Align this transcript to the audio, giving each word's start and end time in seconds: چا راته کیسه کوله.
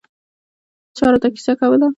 چا 0.97 1.05
راته 1.11 1.29
کیسه 1.35 1.53
کوله. 1.59 1.87